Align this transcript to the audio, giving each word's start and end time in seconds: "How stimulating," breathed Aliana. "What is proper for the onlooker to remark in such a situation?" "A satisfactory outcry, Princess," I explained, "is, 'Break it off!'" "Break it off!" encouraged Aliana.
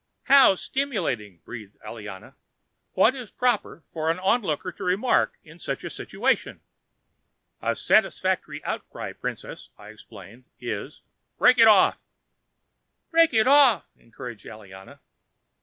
"How 0.23 0.55
stimulating," 0.55 1.41
breathed 1.45 1.77
Aliana. 1.85 2.33
"What 2.93 3.13
is 3.13 3.29
proper 3.29 3.83
for 3.93 4.11
the 4.11 4.19
onlooker 4.19 4.71
to 4.71 4.83
remark 4.83 5.37
in 5.43 5.59
such 5.59 5.83
a 5.83 5.91
situation?" 5.91 6.61
"A 7.61 7.75
satisfactory 7.75 8.63
outcry, 8.63 9.13
Princess," 9.13 9.69
I 9.77 9.89
explained, 9.89 10.45
"is, 10.59 11.03
'Break 11.37 11.59
it 11.59 11.67
off!'" 11.67 12.01
"Break 13.11 13.31
it 13.31 13.45
off!" 13.47 13.91
encouraged 13.95 14.47
Aliana. 14.47 14.97